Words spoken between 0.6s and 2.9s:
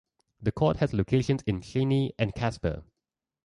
has locations in Cheyenne and Casper.